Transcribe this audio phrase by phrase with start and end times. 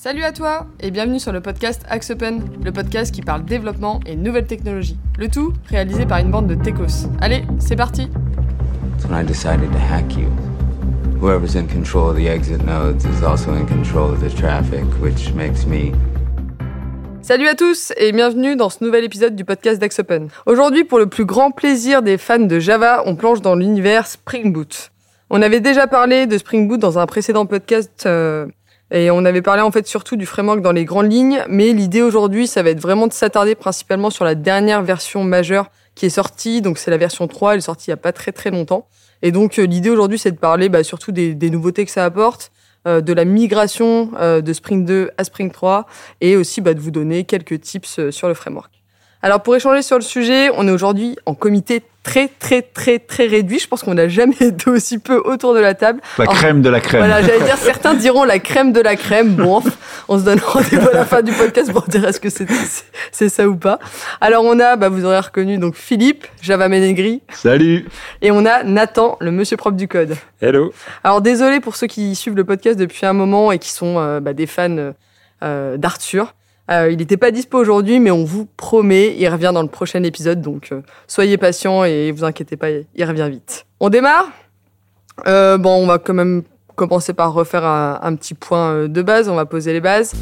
[0.00, 3.98] Salut à toi et bienvenue sur le podcast Axe Open, le podcast qui parle développement
[4.06, 4.96] et nouvelles technologies.
[5.18, 7.08] Le tout réalisé par une bande de techos.
[7.20, 8.08] Allez, c'est parti
[8.92, 10.28] That's when I decided to hack you.
[11.20, 15.34] Whoever's in control of the exit nodes is also in control of the traffic, which
[15.34, 15.90] makes me
[17.20, 20.28] Salut à tous et bienvenue dans ce nouvel épisode du podcast d'Axe Open.
[20.46, 24.52] Aujourd'hui, pour le plus grand plaisir des fans de Java, on plonge dans l'univers Spring
[24.52, 24.92] Boot.
[25.28, 28.46] On avait déjà parlé de Spring Boot dans un précédent podcast euh,
[28.90, 32.02] et on avait parlé en fait surtout du framework dans les grandes lignes, mais l'idée
[32.02, 36.10] aujourd'hui, ça va être vraiment de s'attarder principalement sur la dernière version majeure qui est
[36.10, 38.50] sortie, donc c'est la version 3, elle est sortie il y a pas très très
[38.50, 38.86] longtemps.
[39.22, 42.04] Et donc euh, l'idée aujourd'hui, c'est de parler bah, surtout des, des nouveautés que ça
[42.04, 42.52] apporte,
[42.86, 45.86] euh, de la migration euh, de Spring 2 à Spring 3
[46.20, 48.72] et aussi bah, de vous donner quelques tips euh, sur le framework.
[49.20, 53.26] Alors pour échanger sur le sujet, on est aujourd'hui en comité très très très très
[53.26, 53.58] réduit.
[53.58, 56.00] Je pense qu'on n'a jamais été aussi peu autour de la table.
[56.16, 57.00] La Alors, crème de la crème.
[57.00, 59.34] Voilà, j'allais dire, certains diront la crème de la crème.
[59.34, 59.62] Bon,
[60.08, 62.46] on se donne rendez-vous à la fin du podcast pour dire est-ce que c'est
[63.12, 63.78] c'est ça ou pas.
[64.22, 67.86] Alors on a, bah, vous aurez reconnu donc Philippe, Java Menegri, Salut
[68.22, 70.16] et on a Nathan, le monsieur propre du code.
[70.40, 70.72] Hello
[71.04, 74.20] Alors désolé pour ceux qui suivent le podcast depuis un moment et qui sont euh,
[74.20, 74.92] bah, des fans
[75.42, 76.34] euh, d'Arthur.
[76.70, 80.02] Euh, il n'était pas dispo aujourd'hui, mais on vous promet, il revient dans le prochain
[80.02, 83.66] épisode, donc euh, soyez patients et vous inquiétez pas, il revient vite.
[83.80, 84.26] On démarre?
[85.26, 86.42] Euh, Bon, on va quand même
[86.76, 90.14] commencer par refaire un, petit point de base, on va poser les bases.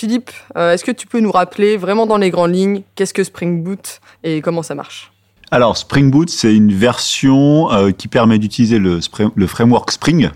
[0.00, 3.22] Philippe, euh, est-ce que tu peux nous rappeler vraiment dans les grandes lignes qu'est-ce que
[3.22, 5.12] Spring Boot et comment ça marche?
[5.52, 9.00] Alors, Spring Boot, c'est une version euh, qui permet d'utiliser le,
[9.34, 10.30] le framework Spring,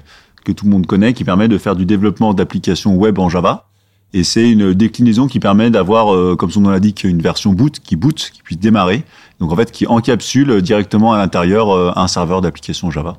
[0.44, 3.68] que tout le monde connaît, qui permet de faire du développement d'applications web en Java.
[4.12, 7.80] Et c'est une déclinaison qui permet d'avoir, euh, comme son nom l'indique, une version boot
[7.80, 9.04] qui boot, qui puisse démarrer.
[9.40, 13.14] Donc en fait, qui encapsule directement à l'intérieur euh, un serveur d'application Java, euh,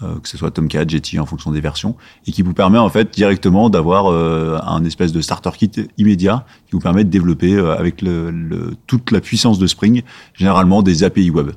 [0.00, 3.12] que ce soit Tomcat, Jetty en fonction des versions, et qui vous permet en fait
[3.14, 7.76] directement d'avoir euh, un espèce de starter kit immédiat qui vous permet de développer euh,
[7.78, 10.02] avec le, le- toute la puissance de Spring,
[10.34, 11.50] généralement des API web.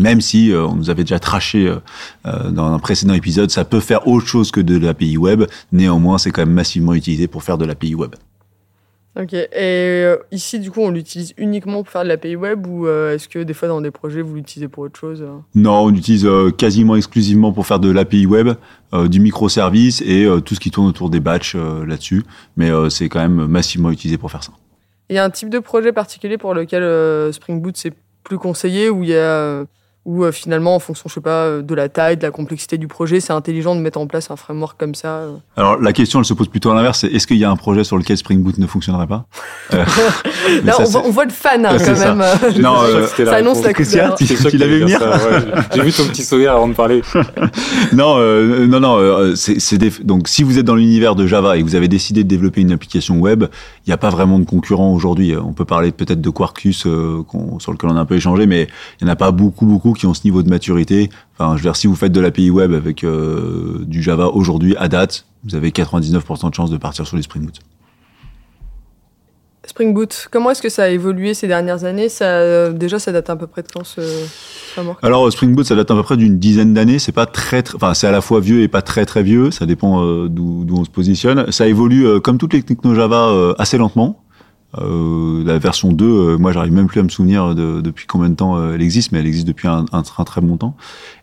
[0.00, 1.76] Même si euh, on nous avait déjà traché euh,
[2.26, 5.44] euh, dans un précédent épisode, ça peut faire autre chose que de l'API web.
[5.70, 8.14] Néanmoins, c'est quand même massivement utilisé pour faire de l'API web.
[9.20, 9.32] Ok.
[9.32, 13.14] Et euh, ici, du coup, on l'utilise uniquement pour faire de l'API web ou euh,
[13.14, 15.38] est-ce que des fois dans des projets vous l'utilisez pour autre chose euh?
[15.56, 18.50] Non, on l'utilise euh, quasiment exclusivement pour faire de l'API web,
[18.92, 22.24] du microservice et tout ce qui tourne autour des batchs là-dessus.
[22.56, 24.52] Mais c'est quand même massivement utilisé pour faire ça.
[25.10, 27.92] Il y a un type de projet particulier pour lequel Spring Boot c'est
[28.24, 29.64] plus conseillé ou il y a
[30.08, 32.78] ou euh, finalement en fonction je sais pas euh, de la taille, de la complexité
[32.78, 35.08] du projet, c'est intelligent de mettre en place un framework comme ça.
[35.18, 35.32] euh.
[35.56, 37.56] Alors la question, elle se pose plutôt à l'inverse, c'est est-ce qu'il y a un
[37.56, 39.26] projet sur lequel Spring Boot ne fonctionnerait pas?
[39.74, 39.84] Euh,
[40.64, 42.14] Là, ça, on, voit, on voit le fan hein, quand ça.
[42.14, 42.20] même.
[42.42, 43.74] euh, Non, euh, la ça annonce la.
[43.74, 45.40] Christian, tu- tu l'avais venir ça, ouais.
[45.74, 47.02] J'ai vu ton petit sourire avant de parler.
[47.92, 48.96] non, euh, non, non.
[48.98, 51.88] euh, c'est des- donc si vous êtes dans l'univers de Java et que vous avez
[51.88, 53.44] décidé de développer une application web,
[53.86, 55.34] il n'y a pas vraiment de concurrents aujourd'hui.
[55.36, 57.22] On peut parler peut-être de Quarkus euh,
[57.58, 58.68] sur lequel on a un peu échangé, mais
[59.00, 61.10] il n'y en a pas beaucoup, beaucoup qui ont ce niveau de maturité.
[61.38, 64.74] Enfin, je veux dire, si vous faites de l'API web avec euh, du Java aujourd'hui
[64.76, 67.56] à date, vous avez 99% de chances de partir sur les Spring Boot.
[69.66, 72.08] Spring Boot, comment est-ce que ça a évolué ces dernières années?
[72.08, 74.00] Ça, euh, Déjà, ça date à peu près de quand ce
[74.72, 74.98] framework?
[75.04, 76.98] Alors euh, Spring Boot, ça date à peu près d'une dizaine d'années.
[76.98, 79.50] C'est pas très, très- enfin c'est à la fois vieux et pas très très vieux.
[79.50, 81.52] Ça dépend euh, d'où on se positionne.
[81.52, 84.22] Ça évolue euh, comme toutes les techno Java assez lentement.
[84.76, 88.28] Euh, la version 2, euh, moi j'arrive même plus à me souvenir de, depuis combien
[88.28, 90.76] de temps euh, elle existe, mais elle existe depuis un, un, un très bon temps.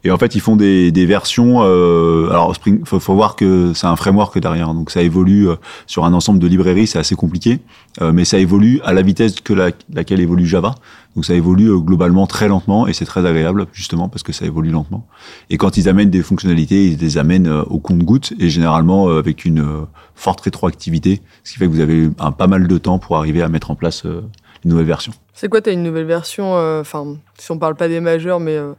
[0.03, 1.59] Et en fait, ils font des, des versions.
[1.61, 5.47] Euh, alors Spring, faut, faut voir que c'est un framework derrière, donc ça évolue
[5.85, 7.59] sur un ensemble de librairies, c'est assez compliqué,
[8.01, 10.75] mais ça évolue à la vitesse que la, laquelle évolue Java.
[11.15, 14.69] Donc ça évolue globalement très lentement et c'est très agréable justement parce que ça évolue
[14.69, 15.07] lentement.
[15.49, 19.85] Et quand ils amènent des fonctionnalités, ils les amènent au compte-goutte et généralement avec une
[20.15, 23.34] forte rétroactivité, ce qui fait que vous avez un pas mal de temps pour arriver
[23.41, 24.23] à mettre en place euh,
[24.63, 25.13] une nouvelle version.
[25.33, 28.55] C'est quoi, t'as une nouvelle version euh, Enfin, si on parle pas des majeurs, mais,
[28.55, 28.73] euh,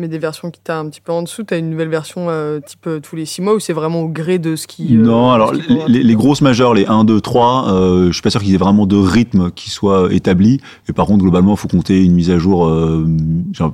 [0.00, 2.58] mais des versions qui t'as un petit peu en dessous, t'as une nouvelle version euh,
[2.58, 4.96] type euh, tous les six mois ou c'est vraiment au gré de ce qui.
[4.96, 8.30] euh, non, alors qui les, grosses majeures, les 1, 2, 3, euh, je suis pas
[8.30, 10.60] sûr qu'il y ait vraiment de rythme qui soit établi.
[10.88, 13.06] Et par contre, globalement, il faut compter une mise à jour, euh,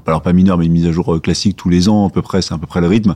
[0.07, 2.43] alors pas mineure, mais une mise à jour classique tous les ans à peu près,
[2.43, 3.15] c'est à peu près le rythme,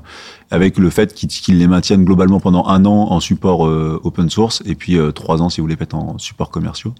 [0.50, 4.62] avec le fait qu'ils qu'ils les maintiennent globalement pendant un an en support open source
[4.66, 6.94] et puis trois ans si vous les faites en support commerciaux.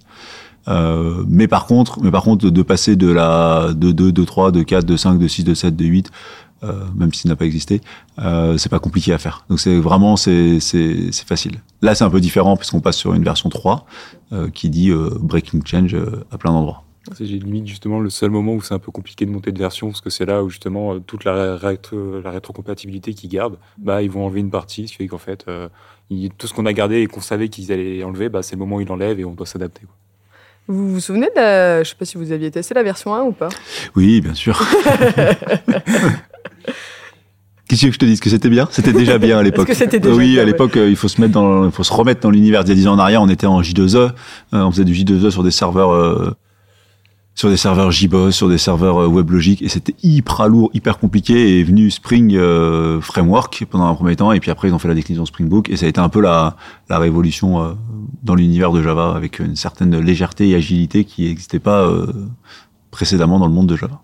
[0.67, 4.51] Euh, mais par contre, mais par contre, de passer de la de 2, de 3,
[4.51, 6.11] de 4, de 5, de 6, de 7, de 8,
[6.63, 7.81] euh, même s'il n'a pas existé,
[8.19, 9.45] euh, c'est pas compliqué à faire.
[9.49, 11.61] Donc c'est vraiment c'est c'est facile.
[11.81, 13.85] Là, c'est un peu différent puisqu'on passe sur une version 3
[14.31, 15.95] euh, qui dit euh, breaking change
[16.31, 16.83] à plein d'endroits.
[17.13, 19.87] C'est limite justement le seul moment où c'est un peu compliqué de monter de version,
[19.87, 24.11] parce que c'est là où justement toute la, rétro, la rétrocompatibilité qu'ils gardent, bah, ils
[24.11, 25.43] vont enlever une partie, ce qui fait qu'en fait,
[26.37, 28.75] tout ce qu'on a gardé et qu'on savait qu'ils allaient enlever, bah, c'est le moment
[28.75, 29.81] où ils l'enlèvent et on doit s'adapter.
[30.67, 31.83] Vous vous souvenez de la...
[31.83, 33.49] Je sais pas si vous aviez testé la version 1 ou pas?
[33.95, 34.61] Oui, bien sûr.
[37.71, 38.19] Qu'est-ce que je te dise?
[38.19, 38.67] Que c'était bien?
[38.69, 39.71] C'était déjà bien à l'époque.
[40.03, 42.63] Oui, à l'époque, euh, il faut se mettre dans, il faut se remettre dans l'univers.
[42.63, 44.11] Il y a 10 ans en arrière, on était en J2E, euh,
[44.51, 46.35] on faisait du J2E sur des serveurs, euh,
[47.33, 51.33] sur des serveurs JBoss, sur des serveurs WebLogic, et c'était hyper lourd, hyper compliqué.
[51.33, 52.37] Et est venu Spring
[53.01, 55.69] Framework pendant un premier temps, et puis après ils ont fait la déclinaison Spring Book,
[55.69, 56.55] et ça a été un peu la,
[56.89, 57.77] révolution
[58.21, 61.89] dans l'univers de Java avec une certaine légèreté et agilité qui n'existait pas
[62.91, 64.01] précédemment dans le monde de Java.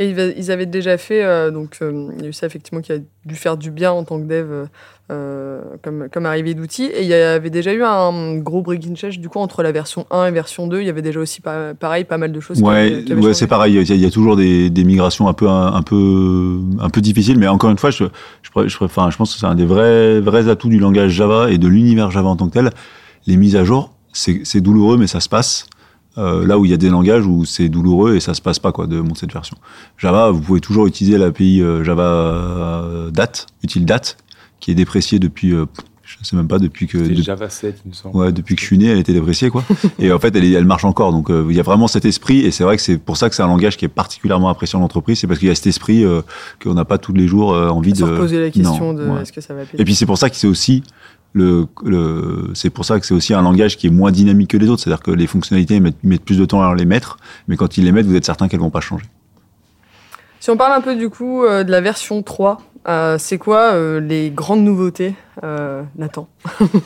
[0.00, 2.90] Et ils avaient déjà fait, euh, donc euh, il y a eu ça effectivement qui
[2.90, 4.66] a dû faire du bien en tant que dev
[5.10, 6.84] euh, comme, comme arrivée d'outils.
[6.84, 10.06] Et il y avait déjà eu un gros breaking change du coup entre la version
[10.10, 10.80] 1 et version 2.
[10.80, 12.62] Il y avait déjà aussi pareil pas mal de choses.
[12.62, 13.74] Ouais, ouais c'est pareil.
[13.74, 17.48] Il y, a, toujours des, des, migrations un peu un, peu un peu difficiles, mais
[17.48, 18.04] encore une fois, je
[18.42, 21.50] je, je, enfin, je pense que c'est un des vrais vrais atouts du langage Java
[21.50, 22.70] et de l'univers Java en tant que tel.
[23.26, 25.66] Les mises à jour, c'est douloureux, mais ça se passe.
[26.18, 28.58] Euh, là où il y a des langages où c'est douloureux et ça se passe
[28.58, 29.56] pas quoi de monter cette version.
[29.96, 34.16] Java, vous pouvez toujours utiliser l'API euh, Java date, utile date,
[34.60, 35.66] qui est dépréciée depuis, euh,
[36.04, 37.22] je sais même pas depuis que de...
[37.22, 38.16] Java 7, il me semble.
[38.16, 39.64] Ouais, depuis que je suis né, elle était dépréciée quoi.
[39.98, 41.12] et en fait, elle, elle marche encore.
[41.12, 43.34] Donc il y a vraiment cet esprit et c'est vrai que c'est pour ça que
[43.34, 45.66] c'est un langage qui est particulièrement apprécié en entreprise, c'est parce qu'il y a cet
[45.66, 46.04] esprit
[46.62, 48.16] qu'on n'a pas tous les jours envie Sans de.
[48.16, 49.62] poser la question de est-ce que ça va.
[49.78, 50.82] Et puis c'est pour ça que c'est aussi
[51.32, 54.56] le, le c'est pour ça que c'est aussi un langage qui est moins dynamique que
[54.56, 54.82] les autres.
[54.82, 57.18] C'est-à-dire que les fonctionnalités mettent, mettent, plus de temps à les mettre,
[57.48, 59.04] mais quand ils les mettent, vous êtes certain qu'elles vont pas changer.
[60.40, 63.74] Si on parle un peu du coup euh, de la version 3, euh, c'est quoi
[63.74, 66.28] euh, les grandes nouveautés, euh, Nathan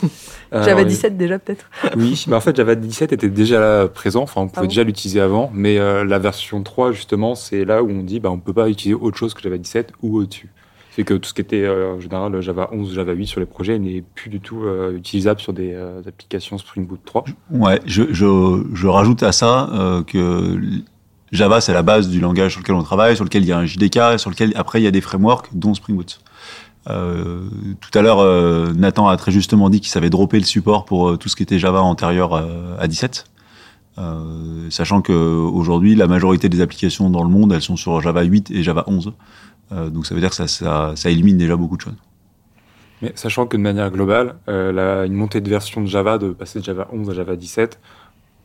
[0.53, 1.71] Java 17 déjà peut-être.
[1.97, 5.21] Oui, mais en fait Java 17 était déjà présent, enfin on pouvait ah déjà l'utiliser
[5.21, 8.69] avant, mais la version 3 justement c'est là où on dit bah, on peut pas
[8.69, 10.51] utiliser autre chose que Java 17 ou au-dessus.
[10.95, 13.47] C'est que tout ce qui était euh, en général Java 11, Java 8 sur les
[13.47, 17.25] projets n'est plus du tout euh, utilisable sur des euh, applications Spring Boot 3.
[17.51, 19.69] Ouais, je, je, je rajoute à ça
[20.07, 20.57] que
[21.33, 23.59] Java c'est la base du langage sur lequel on travaille, sur lequel il y a
[23.59, 26.21] un JDK, sur lequel après il y a des frameworks dont Spring Boot.
[26.87, 31.29] tout à l'heure, Nathan a très justement dit qu'il savait dropper le support pour tout
[31.29, 32.35] ce qui était Java antérieur
[32.79, 33.25] à 17.
[34.71, 38.51] sachant que aujourd'hui la majorité des applications dans le monde elles sont sur Java 8
[38.53, 39.13] et Java 11
[39.73, 41.97] euh, donc ça veut dire que ça, élimine déjà beaucoup de choses.
[43.03, 46.61] Mais sachant que de manière globale, euh, une montée de version de Java, de passer
[46.61, 47.81] de Java 11 à Java 17,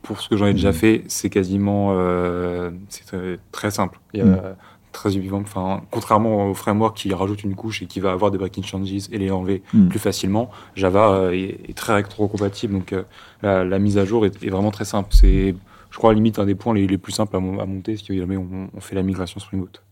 [0.02, 0.74] pour ce que j'en ai déjà mmh.
[0.74, 3.04] fait, c'est quasiment euh, c'est
[3.52, 3.98] très, simple.
[4.14, 4.56] Il y a mmh.
[4.92, 5.40] très vivant.
[5.40, 8.90] Enfin, contrairement au framework qui rajoute une couche et qui va avoir des breaking changes
[8.90, 9.88] et les enlever mmh.
[9.88, 12.72] plus facilement, Java euh, est, est, très rétro-compatible.
[12.72, 13.02] Donc euh,
[13.42, 15.08] la, la, mise à jour est, est vraiment très simple.
[15.12, 15.54] C'est,
[15.90, 18.36] je crois, limite un des points les, les plus simples à, à monter si jamais
[18.36, 19.82] on, on fait la migration Spring Boot.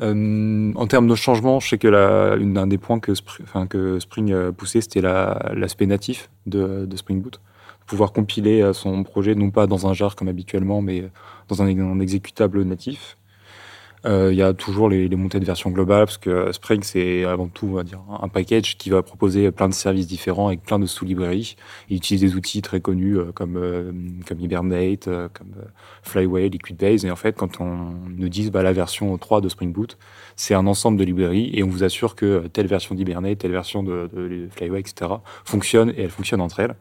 [0.00, 3.12] Euh, en termes de changement, je sais que la, une, un des points que,
[3.68, 7.40] que Spring a poussé, c'était l'aspect natif de, de, Spring Boot.
[7.88, 11.10] Pouvoir compiler euh, son projet, non pas dans un jar comme habituellement, mais
[11.48, 13.18] dans un, exécutable natif.
[14.06, 17.24] Euh, il y a toujours les, les, montées de version globale parce que Spring c'est
[17.24, 20.62] avant tout on va dire un package qui va proposer plein de services différents avec
[20.62, 21.56] plein de sous-librairies.
[21.88, 23.90] Il utilise des outils très connus euh, comme euh,
[24.26, 25.52] comme Hibernate, euh, comme
[26.02, 29.72] Flyway, Liquidbase et en fait quand on nous dit bah, la version 3 de Spring
[29.72, 29.98] Boot,
[30.36, 33.82] c'est un ensemble de librairies et on vous assure que telle version d'Hibernate, telle version
[33.82, 35.10] de, de, Flyway, etc.
[35.44, 36.76] fonctionne et elles fonctionnent entre elles.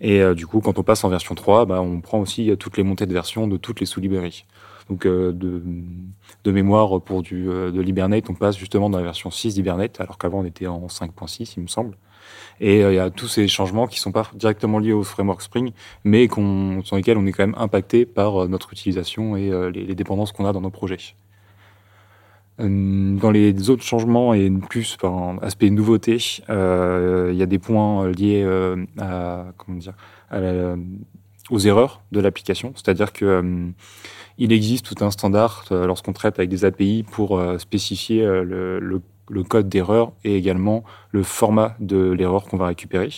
[0.00, 2.82] Et du coup quand on passe en version 3, bah, on prend aussi toutes les
[2.82, 4.44] montées de version de toutes les sous-librairies.
[4.90, 5.62] Donc euh, de,
[6.44, 10.00] de, mémoire pour du, euh, de l'Hibernate, on passe justement dans la version 6 d'Hibernate,
[10.00, 11.96] alors qu'avant on était en 5.6, il me semble.
[12.60, 15.40] Et euh, il y a tous ces changements qui sont pas directement liés au framework
[15.42, 15.72] Spring,
[16.04, 16.28] mais
[16.84, 20.52] sur lesquels on est quand même impacté par notre utilisation et les, dépendances qu'on a
[20.52, 20.98] dans nos projets.
[22.58, 26.18] Dans les autres changements et plus par aspect nouveauté,
[26.48, 28.44] il y a des points liés
[28.98, 29.94] à comment dire
[31.50, 33.72] aux erreurs de l'application, c'est-à-dire que
[34.38, 38.42] il existe tout un standard euh, lorsqu'on traite avec des API pour euh, spécifier euh,
[38.80, 43.10] le, code d'erreur et également le format de l'erreur qu'on va récupérer.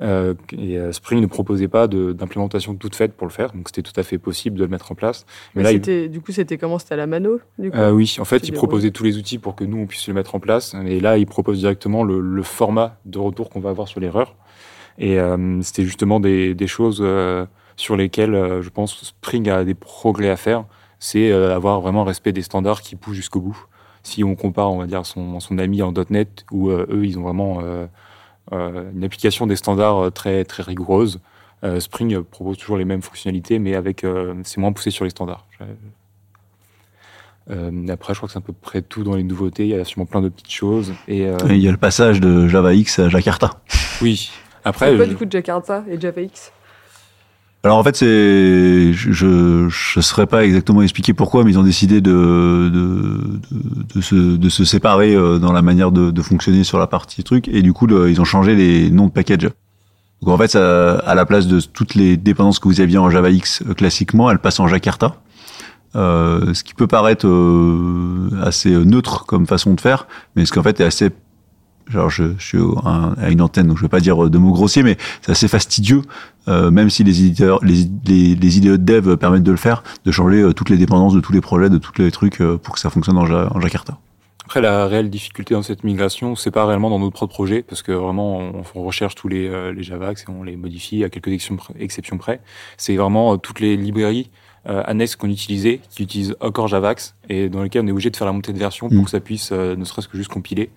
[0.00, 3.98] Euh, et Spring ne proposait pas d'implémentation toute faite pour le faire, donc c'était tout
[3.98, 5.26] à fait possible de le mettre en place.
[5.54, 6.10] Mais, là, il...
[6.10, 6.78] du coup, c'était comment?
[6.78, 7.76] C'était à la mano du coup?
[7.76, 10.14] Euh, Oui, en fait, il proposait tous les outils pour que nous on puisse le
[10.14, 10.74] mettre en place.
[10.86, 14.34] Et là, il propose directement le, le format de retour qu'on va avoir sur l'erreur.
[14.98, 17.02] Et euh, c'était justement des, des choses
[17.76, 20.64] sur lesquels euh, je pense Spring a des progrès à faire,
[20.98, 23.66] c'est euh, avoir vraiment respect des standards qui poussent jusqu'au bout.
[24.02, 27.18] Si on compare, on va dire, son, son ami en .NET, où euh, eux, ils
[27.18, 27.60] ont vraiment
[28.52, 31.20] une application des standards très, très rigoureuse,
[31.62, 34.04] Euh, Spring propose toujours les mêmes fonctionnalités, mais avec
[34.42, 35.46] c'est moins poussé sur les standards.
[37.48, 39.64] après, je crois que c'est à peu près tout dans les nouveautés.
[39.64, 40.92] Il y a sûrement plein de petites choses.
[41.08, 43.50] Et, il y a le passage de Java X à Jakarta.
[44.02, 44.30] Oui.
[44.64, 46.52] Après, quoi du coup de Jakarta et Java X?
[47.64, 52.00] Alors en fait, c'est je je saurais pas exactement expliquer pourquoi, mais ils ont décidé
[52.02, 53.40] de de,
[53.94, 57.24] de, se, de se séparer euh, dans la manière de, de, fonctionner sur la partie
[57.24, 59.48] truc, et du coup ils ont changé les noms de package.
[60.20, 63.10] Donc en fait, ça, à la place de toutes les dépendances que vous aviez en
[63.10, 65.16] Java X euh, classiquement, elles passent en Jakarta.
[65.96, 70.62] Euh, ce qui peut paraître euh, assez neutre comme façon de faire, mais ce qu'en
[70.62, 71.10] fait est assez
[71.88, 75.32] je, suis à une antenne, donc je vais pas dire de mots grossiers, mais c'est
[75.32, 76.02] assez fastidieux,
[76.48, 80.42] euh, même si les éditeurs, les, idées de dev permettent de le faire, de changer
[80.42, 82.80] euh, toutes les dépendances de tous les projets, de tous les trucs euh, pour que
[82.80, 83.98] ça fonctionne en, Jakarta.
[84.44, 87.82] Après, la réelle difficulté dans cette migration, c'est pas réellement dans notre propre projet, parce
[87.82, 91.28] que vraiment, on, recherche tous les, les Javax et on les modifie à quelques
[91.78, 92.40] exceptions près.
[92.76, 97.62] C'est vraiment toutes les librairies euh, annexes qu'on utilisait, qui utilisent encore Javax, et dans
[97.62, 99.04] lesquelles on est obligé de faire la montée de version pour mm.
[99.04, 100.70] que ça puisse euh, ne serait-ce que juste compiler.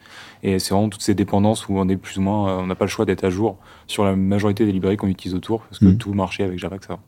[0.44, 2.76] Et c'est vraiment toutes ces dépendances où on est plus ou moins, euh, on n'a
[2.76, 5.80] pas le choix d'être à jour sur la majorité des librairies qu'on utilise autour, parce
[5.80, 5.98] que mm.
[5.98, 7.02] tout marchait avec Javax avant.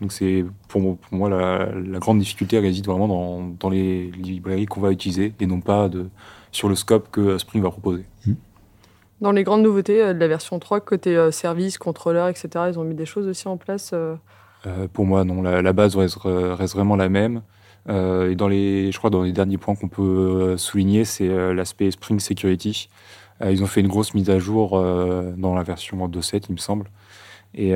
[0.00, 4.80] Donc c'est pour, moi la, la, grande difficulté réside vraiment dans, dans les librairies qu'on
[4.80, 6.08] va utiliser et non pas de,
[6.50, 8.04] sur le scope que Spring va proposer.
[8.26, 8.32] Mm.
[9.20, 12.94] Dans les grandes nouveautés de la version 3, côté service, contrôleur, etc., ils ont mis
[12.94, 13.94] des choses aussi en place
[14.66, 16.18] euh, pour moi, non, la, base reste,
[16.74, 17.42] vraiment la même.
[17.88, 21.28] Euh, et dans les, je crois, dans les derniers points qu'on peut euh, souligner, c'est
[21.54, 22.88] l'aspect Spring Security.
[23.44, 24.70] ils ont fait une grosse mise à jour
[25.36, 26.86] dans la version 2.7, il me semble.
[27.56, 27.72] Et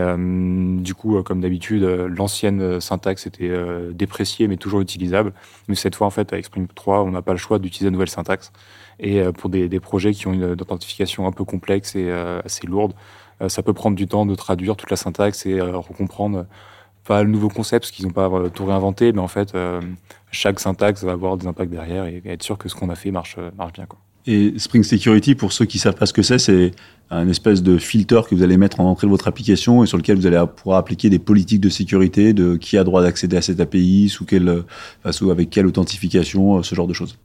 [0.83, 3.53] du coup, comme d'habitude, l'ancienne syntaxe était
[3.93, 5.33] dépréciée mais toujours utilisable.
[5.69, 7.93] Mais cette fois, en fait, avec Spring 3, on n'a pas le choix d'utiliser la
[7.93, 8.53] nouvelle syntaxe.
[8.99, 12.93] Et pour des, des, projets qui ont une authentification un peu complexe et assez lourde,
[13.47, 16.47] ça peut prendre du temps de traduire toute la syntaxe et recomprendre
[17.09, 19.81] pas le nouveau concept, parce qu'ils n'ont pas tout réinventé, mais en fait, euh,
[20.31, 23.11] chaque syntaxe va avoir des impacts derrière et, être sûr que ce qu'on a fait
[23.11, 23.87] marche, euh, marche bien.
[23.87, 23.99] Quoi.
[24.27, 26.73] Et Spring Security, pour ceux qui savent pas ce que c'est, c'est
[27.11, 29.97] un espèce de filter que vous allez mettre en entrée de votre application et sur
[29.97, 33.43] lequel vous allez pouvoir appliquer des politiques de sécurité, de qui a droit d'accéder à
[33.43, 34.65] cette API, sous quelle,
[35.11, 37.17] sous avec quelle authentification, ce genre de choses.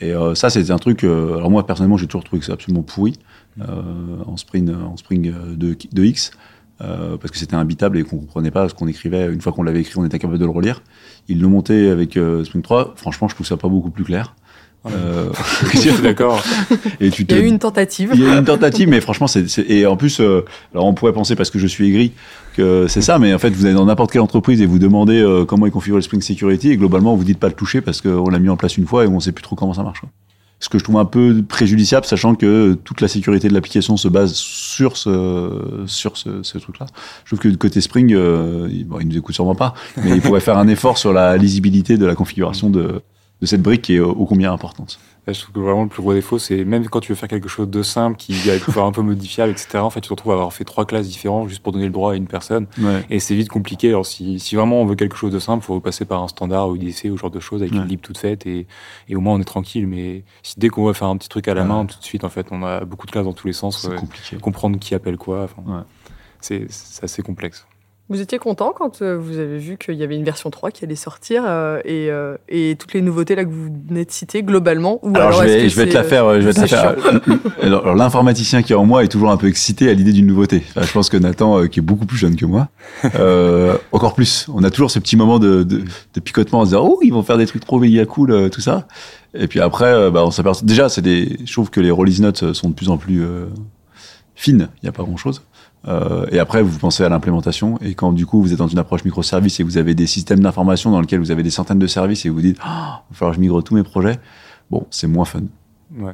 [0.00, 1.02] Et euh, ça, c'est un truc.
[1.02, 3.14] alors moi, personnellement, j'ai toujours trouvé que c'est absolument pourri
[3.60, 6.30] en Spring, en Spring de, de X.
[6.82, 9.32] Euh, parce que c'était imbitable et qu'on comprenait pas ce qu'on écrivait.
[9.32, 10.82] Une fois qu'on l'avait écrit, on était capable de le relire.
[11.28, 12.94] Ils le montaient avec euh, Spring 3.
[12.96, 14.34] Franchement, je trouve ça pas beaucoup plus clair.
[14.90, 15.30] Euh,
[16.02, 16.42] d'accord.
[17.00, 17.34] Et tu te...
[17.34, 18.10] Il y a eu une tentative.
[18.14, 20.94] Il y a eu une tentative, mais franchement, c'est et en plus, euh, alors on
[20.94, 22.12] pourrait penser parce que je suis aigri
[22.56, 25.20] que c'est ça, mais en fait, vous allez dans n'importe quelle entreprise et vous demandez
[25.20, 28.00] euh, comment est configuré le Spring Security et globalement, vous dites pas le toucher parce
[28.00, 30.00] qu'on l'a mis en place une fois et on sait plus trop comment ça marche.
[30.00, 30.10] Quoi
[30.58, 34.08] ce que je trouve un peu préjudiciable, sachant que toute la sécurité de l'application se
[34.08, 36.86] base sur ce, sur ce, ce truc-là.
[37.24, 40.22] Je trouve que du côté Spring, euh, bon, il nous écoute sûrement pas, mais il
[40.22, 43.02] pourrait faire un effort sur la lisibilité de la configuration de,
[43.40, 44.98] de cette brique qui est ô combien importante.
[45.28, 47.48] Je trouve que vraiment le plus gros défaut, c'est même quand tu veux faire quelque
[47.48, 49.78] chose de simple, qui va être un peu modifiable, etc.
[49.78, 51.92] En fait, tu te retrouves à avoir fait trois classes différentes juste pour donner le
[51.92, 52.66] droit à une personne.
[53.10, 53.88] Et c'est vite compliqué.
[53.88, 56.28] Alors, si, si vraiment on veut quelque chose de simple, il faut passer par un
[56.28, 58.66] standard ou IDC ou ce genre de choses avec une lib toute faite et,
[59.08, 59.86] et au moins on est tranquille.
[59.86, 62.24] Mais si dès qu'on va faire un petit truc à la main, tout de suite,
[62.24, 63.82] en fait, on a beaucoup de classes dans tous les sens.
[63.82, 64.36] C'est compliqué.
[64.36, 65.48] Comprendre qui appelle quoi.
[66.40, 66.68] C'est
[67.02, 67.66] assez complexe.
[68.08, 70.84] Vous étiez content quand euh, vous avez vu qu'il y avait une version 3 qui
[70.84, 74.44] allait sortir euh, et, euh, et, toutes les nouveautés là que vous venez de citer
[74.44, 76.40] globalement ou alors, je vais, je vais te la faire.
[76.40, 76.94] Je vais te la faire.
[77.62, 80.62] alors, l'informaticien qui est en moi est toujours un peu excité à l'idée d'une nouveauté.
[80.80, 82.68] je pense que Nathan, qui est beaucoup plus jeune que moi,
[83.90, 84.46] encore plus.
[84.54, 85.82] On a toujours ce petit moment de, de,
[86.14, 88.60] de picotement en se disant oh ils vont faire des trucs trop méga cool tout
[88.60, 88.86] ça.
[89.34, 90.64] Et puis après, bah, on s'aperçoit.
[90.64, 91.38] Déjà, c'est des.
[91.44, 93.24] Je trouve que les release notes sont de plus en plus
[94.36, 94.68] fines.
[94.76, 95.42] Il n'y a pas grand chose.
[95.88, 97.78] Euh, et après, vous pensez à l'implémentation.
[97.80, 100.40] Et quand du coup, vous êtes dans une approche microservice et vous avez des systèmes
[100.40, 103.16] d'information dans lesquels vous avez des centaines de services et vous dites, oh, il va
[103.16, 104.18] falloir que je migre tous mes projets.
[104.70, 105.42] Bon, c'est moins fun.
[105.96, 106.12] Ouais.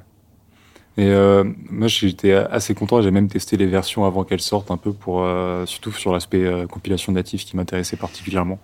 [0.99, 3.01] Et euh, moi, j'étais assez content.
[3.01, 6.67] J'ai même testé les versions avant qu'elles sortent un peu pour, euh, surtout sur l'aspect
[6.71, 8.59] compilation native qui m'intéressait particulièrement,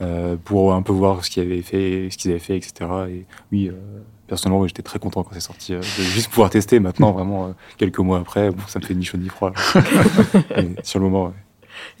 [0.00, 2.86] euh, pour un peu voir ce qu'ils avaient fait, ce qu'ils avaient fait, etc.
[3.08, 3.70] Et oui,
[4.26, 6.80] personnellement, j'étais très content quand c'est sorti, euh, de juste pouvoir tester.
[6.80, 9.52] Maintenant, vraiment, euh, quelques mois après, bon, ça me fait ni chaud ni froid.
[10.82, 11.32] sur le moment, ouais.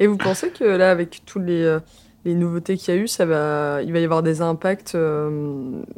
[0.00, 1.80] Et vous pensez que là, avec tous les, euh,
[2.24, 4.96] les nouveautés qu'il y a eu, ça va, il va y avoir des impacts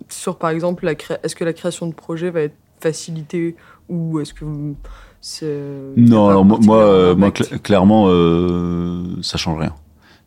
[0.09, 0.89] sur, par exemple,
[1.23, 3.57] est-ce que la création de projet va être facilitée
[3.89, 4.77] ou est-ce que vous,
[5.97, 8.07] Non, alors moi, moi, clairement,
[9.23, 9.75] ça change rien.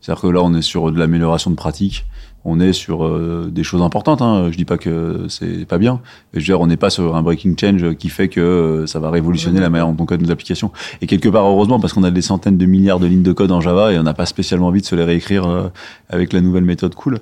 [0.00, 2.04] C'est-à-dire que là, on est sur de l'amélioration de pratique
[2.44, 4.22] on est sur euh, des choses importantes.
[4.22, 4.48] Hein.
[4.50, 6.00] Je dis pas que c'est pas bien.
[6.32, 8.98] Je veux dire, on n'est pas sur un breaking change qui fait que euh, ça
[8.98, 10.70] va révolutionner la manière dont on code nos applications.
[11.02, 13.52] Et quelque part, heureusement, parce qu'on a des centaines de milliards de lignes de code
[13.52, 15.68] en Java et on n'a pas spécialement envie de se les réécrire euh,
[16.08, 17.18] avec la nouvelle méthode cool.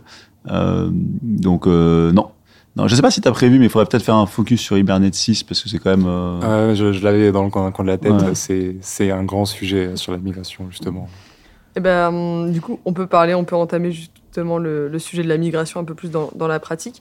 [0.46, 2.26] donc non,
[2.76, 4.60] non, je sais pas si tu as prévu, mais il faudrait peut-être faire un focus
[4.60, 6.06] sur Hibernate 6 parce que c'est quand même.
[6.06, 6.74] Euh...
[6.76, 8.14] je, je l'avais dans le coin, coin, de la tête.
[8.80, 11.08] C'est un grand sujet sur la migration, justement.
[11.78, 15.22] Eh ben, hum, du coup, on peut parler, on peut entamer justement le, le sujet
[15.22, 17.00] de la migration un peu plus dans, dans la pratique.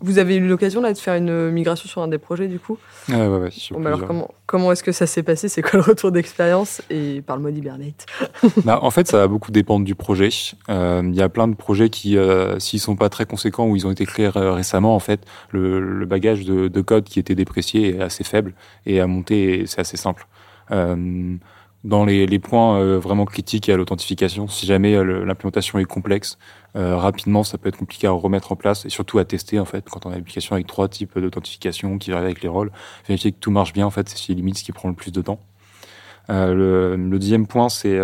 [0.00, 2.78] Vous avez eu l'occasion là de faire une migration sur un des projets du coup?
[3.10, 5.50] Ouais, ouais, ouais, bon, alors comment, comment est-ce que ça s'est passé?
[5.50, 6.80] C'est quoi le retour d'expérience?
[6.88, 8.06] Et par le mode Hibernate
[8.64, 10.30] bah, En fait, ça va beaucoup dépendre du projet.
[10.70, 13.76] Euh, il y a plein de projets qui, euh, s'ils sont pas très conséquents ou
[13.76, 17.34] ils ont été créés récemment, en fait, le, le bagage de, de, code qui était
[17.34, 18.54] déprécié est assez faible
[18.86, 20.26] et à monter, c'est assez simple.
[20.70, 21.36] Euh,
[21.82, 26.38] dans les, points euh, vraiment critiques à l'authentification, si jamais euh, l'implémentation est complexe,
[26.76, 29.64] euh, rapidement, ça peut être compliqué à remettre en place et surtout à tester en
[29.64, 32.70] fait quand on a une application avec trois types d'authentification qui arrivent avec les rôles,
[33.08, 35.22] vérifier que tout marche bien en fait, c'est limite ce qui prend le plus de
[35.22, 35.40] temps.
[36.28, 37.98] Le, le, deuxième point, c'est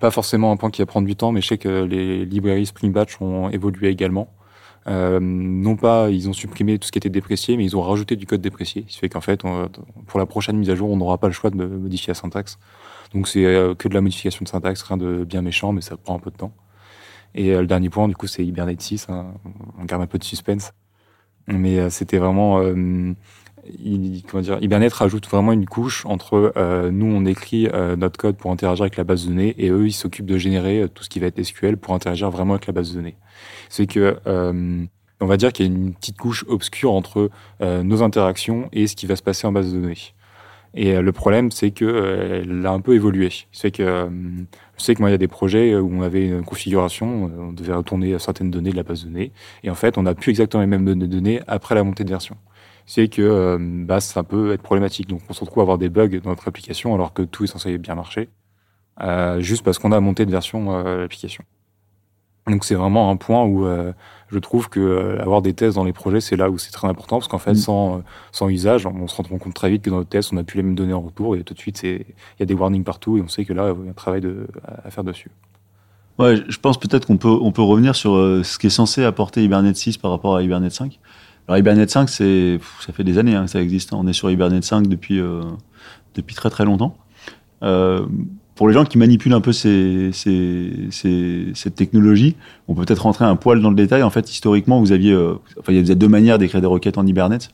[0.00, 2.64] pas forcément un point qui va prendre du temps, mais je sais que les librairies
[2.64, 4.32] Spring Batch ont évolué également.
[4.88, 8.16] Euh, non pas, ils ont supprimé tout ce qui était déprécié, mais ils ont rajouté
[8.16, 8.84] du code déprécié.
[8.88, 9.42] Ce qui fait qu'en fait,
[10.06, 12.58] pour la prochaine mise à jour, on n'aura pas le choix de modifier la syntaxe.
[13.12, 15.96] Donc c'est euh, que de la modification de syntaxe, rien de bien méchant, mais ça
[15.96, 16.52] prend un peu de temps.
[17.34, 19.08] Et euh, le dernier point, du coup, c'est Hibernate 6.
[19.08, 19.34] Hein.
[19.78, 20.72] On garde un peu de suspense.
[21.48, 22.62] Mais c'était vraiment...
[23.84, 28.36] il, comment dire, Hibernate rajoute vraiment une couche entre euh, nous, on écrit notre code
[28.36, 31.08] pour interagir avec la base de données et eux, ils s'occupent de générer tout ce
[31.08, 33.16] qui va être SQL pour interagir vraiment avec la base de données.
[33.68, 34.18] C'est que
[35.20, 38.96] on va dire qu'il y a une petite couche obscure entre nos interactions et ce
[38.96, 39.98] qui va se passer en base de données.
[40.74, 43.30] Et le problème, c'est que elle a un peu évolué.
[43.52, 44.08] C'est que
[44.78, 47.52] je sais que moi, il y a des projets où on avait une configuration, on
[47.52, 49.32] devait retourner certaines données de la base de données,
[49.64, 52.36] et en fait, on n'a plus exactement les mêmes données après la montée de version.
[52.88, 55.08] C'est que euh, bah, ça peut être problématique.
[55.08, 57.46] Donc, on se retrouve à avoir des bugs dans notre application alors que tout est
[57.46, 58.28] censé bien marcher,
[59.02, 61.44] euh, juste parce qu'on a monté de version euh, l'application.
[62.50, 63.92] Donc c'est vraiment un point où euh,
[64.30, 66.88] je trouve que euh, avoir des tests dans les projets, c'est là où c'est très
[66.88, 67.56] important parce qu'en fait, mm.
[67.56, 68.00] sans, euh,
[68.32, 70.56] sans usage, on se rend compte très vite que dans notre test, on n'a plus
[70.56, 72.04] les mêmes données en retour et tout de suite, il
[72.38, 74.20] y a des warnings partout et on sait que là, il y a un travail
[74.20, 74.46] de,
[74.84, 75.30] à, faire dessus.
[76.18, 78.10] Ouais, je pense peut-être qu'on peut, on peut revenir sur
[78.44, 80.98] ce qui est censé apporter Hibernate 6 par rapport à Hibernate 5.
[81.48, 83.92] Alors Hibernate 5, c'est, ça fait des années hein, que ça existe.
[83.92, 85.20] On est sur Hibernate 5 depuis,
[86.14, 86.96] depuis très très longtemps.
[87.62, 88.06] Euh,
[88.58, 90.14] pour les gens qui manipulent un peu cette
[91.76, 92.34] technologie,
[92.66, 94.02] on peut peut-être rentrer un poil dans le détail.
[94.02, 96.98] En fait, historiquement, vous aviez, euh, enfin, il y a deux manières d'écrire des requêtes
[96.98, 97.50] en Hibernate.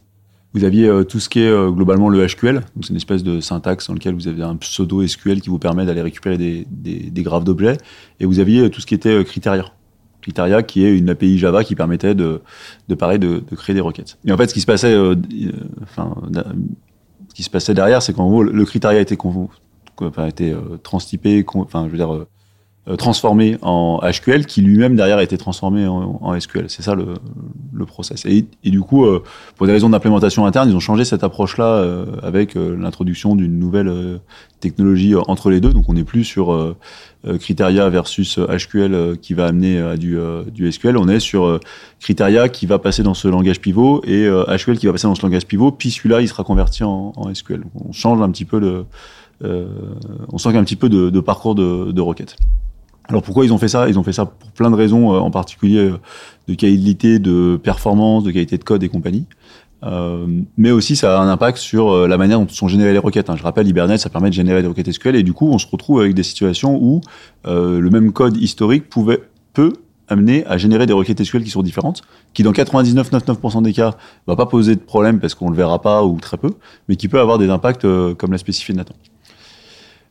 [0.55, 3.23] Vous aviez euh, tout ce qui est euh, globalement le SQL, donc c'est une espèce
[3.23, 6.67] de syntaxe dans lequel vous avez un pseudo SQL qui vous permet d'aller récupérer des,
[6.71, 7.77] des, des graphes d'objets,
[8.19, 9.67] et vous aviez tout ce qui était Criteria.
[10.25, 12.41] Criteria qui est une API Java qui permettait de,
[12.89, 14.19] de pareil, de, de créer des requêtes.
[14.25, 14.97] Et en fait, ce qui se passait,
[15.83, 16.15] enfin,
[17.29, 19.17] ce qui se passait derrière, c'est qu'en gros, le Criteria était
[20.01, 22.27] enfin, été euh, transtypé, enfin, je veux dire, euh, euh,
[22.99, 26.67] transformé en SQL, qui lui-même derrière a été transformé en, SQL.
[26.69, 27.15] C'est ça le,
[27.73, 28.27] le process.
[28.27, 29.23] Et, du coup, euh,
[29.57, 34.21] pour des raisons d'implémentation interne, ils ont changé cette approche-là euh, avec l'introduction d'une nouvelle
[34.61, 35.73] technologie entre les deux.
[35.73, 36.75] Donc, on n'est plus sur
[37.41, 40.19] Criteria versus HQL qui va amener à du,
[40.53, 40.99] du SQL.
[40.99, 41.59] On est sur
[42.01, 45.23] Criteria qui va passer dans ce langage pivot et HQL qui va passer dans ce
[45.23, 45.73] langage pivot.
[45.73, 47.65] Puis celui-là, il sera converti en, SQL.
[47.83, 48.85] on change un petit peu le
[49.43, 49.67] euh,
[50.33, 52.37] on sent un petit peu de, de parcours de, de requête.
[53.09, 53.89] Alors pourquoi ils ont fait ça?
[53.89, 56.01] Ils ont fait ça pour plein de raisons, euh, en particulier euh,
[56.49, 59.27] de qualité, de performance, de qualité de code et compagnie.
[59.83, 63.29] Euh, mais aussi ça a un impact sur la manière dont sont générées les requêtes.
[63.29, 63.37] Hein.
[63.37, 65.67] Je rappelle, Hibernate, ça permet de générer des requêtes SQL et du coup, on se
[65.67, 67.03] retrouve avec des situations où
[67.45, 69.21] le même code historique pouvait
[69.53, 69.75] peut
[70.09, 74.37] amener à générer des requêtes SQL qui sont différentes, qui dans 99,99% des cas va
[74.37, 76.51] pas poser de problème parce qu'on le verra pas ou très peu,
[76.89, 78.95] mais qui peut avoir des impacts comme l'a spécifié Nathan.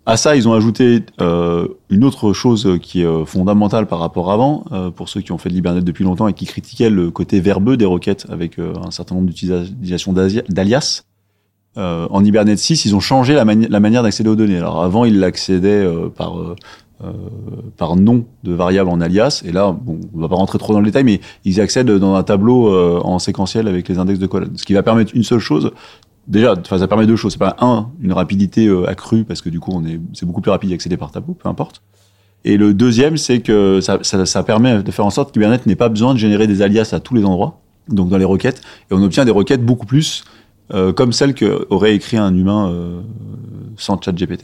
[0.05, 4.31] À ça, ils ont ajouté euh, une autre chose qui est euh, fondamentale par rapport
[4.31, 6.89] à avant, euh, pour ceux qui ont fait de l'Hibernate depuis longtemps et qui critiquaient
[6.89, 11.03] le côté verbeux des requêtes avec euh, un certain nombre d'utilisations d'alias.
[11.77, 14.57] Euh, en Hibernate 6, ils ont changé la, mani la manière d'accéder aux données.
[14.57, 16.35] Alors avant, ils l'accédaient par
[17.75, 19.41] par nom de variable en alias.
[19.43, 22.15] Et là, bon, on va pas rentrer trop dans le détail, mais ils accèdent dans
[22.15, 24.55] un tableau en séquentiel avec les index de colonnes.
[24.55, 25.71] Ce qui va permettre une seule chose,
[26.27, 27.33] déjà, ça permet deux choses.
[27.33, 30.41] C'est pas un, une rapidité euh, accrue parce que du coup, on est, c'est beaucoup
[30.41, 31.81] plus rapide d'accéder par tableau, peu importe.
[32.45, 35.65] Et le deuxième, c'est que ça, ça, ça, permet de faire en sorte que Kubernetes
[35.65, 38.61] n'ait pas besoin de générer des alias à tous les endroits, donc dans les requêtes,
[38.91, 40.25] et on obtient des requêtes beaucoup plus
[40.73, 43.01] euh, comme celle que aurait écrit un humain euh,
[43.77, 44.43] sans chat GPT.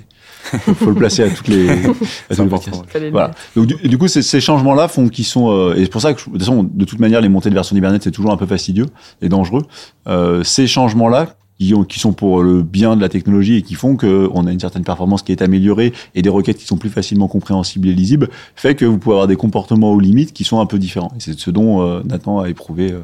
[0.67, 3.31] Il faut le placer à toutes les, à les Voilà.
[3.55, 6.19] Donc du, du coup, ces, changements-là font qu'ils sont euh, et c'est pour ça que
[6.19, 8.45] de toute façon, de toute manière, les montées de version d'Hibernate c'est toujours un peu
[8.45, 8.87] fastidieux
[9.21, 9.63] et dangereux.
[10.07, 13.75] Euh, ces changements-là qui, ont, qui sont pour le bien de la technologie et qui
[13.75, 16.77] font que on a une certaine performance qui est améliorée et des requêtes qui sont
[16.77, 20.43] plus facilement compréhensibles et lisibles, fait que vous pouvez avoir des comportements aux limites qui
[20.43, 21.11] sont un peu différents.
[21.15, 23.01] Et c'est ce dont euh, Nathan a éprouvé, euh,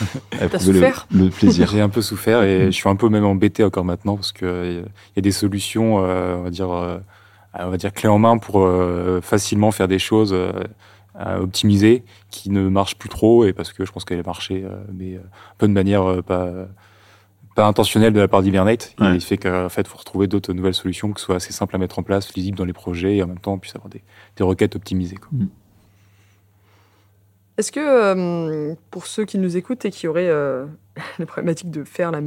[0.40, 1.68] a éprouvé le, plaisir.
[1.72, 4.44] J'ai un peu souffert et je suis un peu même embêté encore maintenant parce que
[4.44, 6.98] euh, il y a des solutions, euh, on va dire, euh,
[7.58, 10.52] on va dire clés en main pour euh, facilement faire des choses euh,
[11.14, 14.76] à optimiser qui ne marchent plus trop et parce que je pense qu'elle marché, euh,
[14.92, 16.52] mais un peu de manière pas
[17.58, 18.94] pas intentionnelle de la part d'Hibernate.
[19.00, 19.16] Ouais.
[19.16, 21.98] Il fait qu'en fait, faut retrouver d'autres nouvelles solutions qui soient assez simples à mettre
[21.98, 24.00] en place, lisibles dans les projets et en même temps on puisse avoir des,
[24.36, 25.16] des requêtes optimisées.
[25.16, 25.30] Quoi.
[27.56, 30.66] Est-ce que euh, pour ceux qui nous écoutent et qui auraient euh,
[31.18, 32.20] la problématique de faire la,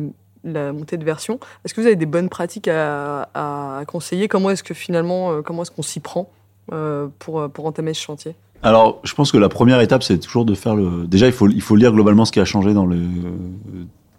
[0.43, 4.27] la montée de version, est-ce que vous avez des bonnes pratiques à, à conseiller?
[4.27, 6.29] Comment est-ce que finalement, euh, comment est-ce qu'on s'y prend
[6.73, 8.35] euh, pour, pour entamer ce chantier?
[8.63, 11.07] Alors, je pense que la première étape, c'est toujours de faire le.
[11.07, 12.99] Déjà, il faut, il faut lire globalement ce qui a changé dans le.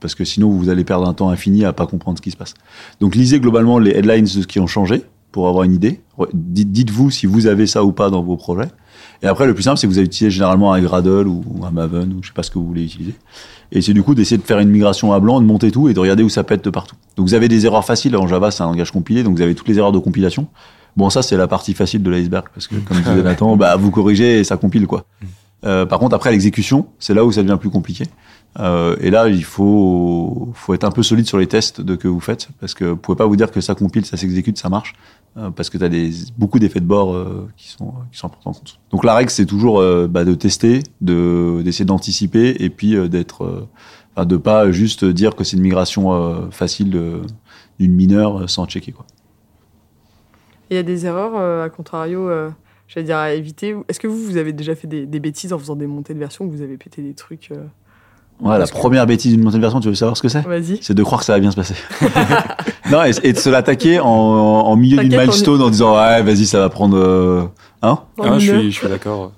[0.03, 2.37] Parce que sinon, vous allez perdre un temps infini à pas comprendre ce qui se
[2.37, 2.55] passe.
[3.01, 6.01] Donc, lisez globalement les headlines de ce qui ont changé pour avoir une idée.
[6.35, 8.69] Dites-vous si vous avez ça ou pas dans vos projets.
[9.23, 12.13] Et après, le plus simple, c'est que vous utilisez généralement un Gradle ou un Maven
[12.13, 13.15] ou je sais pas ce que vous voulez utiliser.
[13.71, 15.95] Et c'est du coup d'essayer de faire une migration à blanc, de monter tout et
[15.95, 16.97] de regarder où ça pète de partout.
[17.17, 18.17] Donc, vous avez des erreurs faciles.
[18.17, 20.49] En Java, c'est un langage compilé, donc vous avez toutes les erreurs de compilation.
[20.97, 23.91] Bon, ça, c'est la partie facile de l'iceberg, parce que, comme disait Nathan, bah, vous
[23.91, 25.07] corrigez et ça compile, quoi.
[25.65, 28.05] Euh, par contre, après, l'exécution, c'est là où ça devient plus compliqué.
[28.59, 32.09] Euh, et là, il faut, faut être un peu solide sur les tests de que
[32.09, 34.69] vous faites, parce que vous pouvez pas vous dire que ça compile, ça s'exécute, ça
[34.69, 34.95] marche,
[35.37, 38.27] euh, parce que tu as des, beaucoup d'effets de bord euh, qui, sont, qui sont
[38.27, 38.79] importants en compte.
[38.91, 43.69] Donc la règle, c'est toujours bah, de tester, de, d'essayer d'anticiper, et puis d'être,
[44.15, 46.91] enfin, de pas juste dire que c'est une migration facile
[47.79, 49.07] d'une mineure sans checker, quoi.
[50.71, 52.31] Il y a des erreurs, à contrario,
[52.89, 53.77] j'allais dire à éviter.
[53.89, 56.49] Est-ce que vous, vous avez déjà fait des, bêtises en faisant des montées de version,
[56.49, 57.51] que vous avez pété des trucs
[58.43, 60.43] Ouais, la que- première bêtise d'une montée de version, tu veux savoir ce que c'est?
[60.43, 60.79] Vas-y.
[60.83, 61.75] c'est de croire que ça va bien se passer.
[62.91, 66.47] non, et, et de se l'attaquer en, en milieu d'une milestone en disant ouais, vas-y,
[66.47, 66.97] ça va prendre.
[66.97, 67.43] euh,
[67.83, 67.99] Hein?
[68.23, 69.33] Ah, je, suis, je suis d'accord.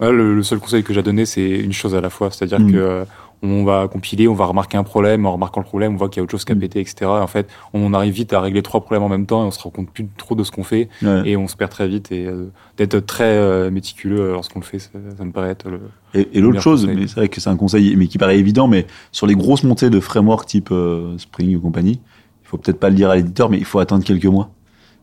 [0.00, 2.30] Ouais, le, le seul conseil que j'ai donné, c'est une chose à la fois.
[2.30, 2.72] C'est-à-dire Mm.
[2.72, 3.04] que euh,
[3.42, 6.18] on va compiler, on va remarquer un problème, en remarquant le problème, on voit qu'il
[6.18, 6.58] y a autre chose qui a Mm.
[6.60, 6.96] pété, etc.
[7.00, 9.50] Et en fait, on arrive vite à régler trois problèmes en même temps et on
[9.50, 11.22] se rend compte plus trop de ce qu'on fait Ouais.
[11.24, 12.12] et on se perd très vite.
[12.12, 15.80] Et euh, d'être très euh, méticuleux lorsqu'on le fait, ça, ça me paraît être le.
[16.14, 16.96] Et, et l'autre chose, conseil.
[17.00, 19.64] mais c'est vrai que c'est un conseil, mais qui paraît évident, mais sur les grosses
[19.64, 22.00] montées de framework type euh, Spring ou compagnie,
[22.44, 24.50] il faut peut-être pas le dire à l'éditeur, mais il faut attendre quelques mois.